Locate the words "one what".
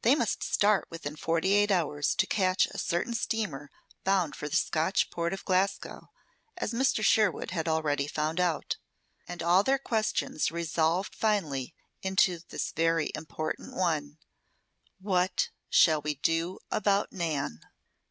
13.76-15.50